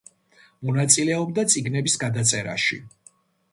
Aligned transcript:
მონაწილეობდა 0.69 1.45
წიგნების 1.55 2.01
გადაწერაში. 2.07 2.83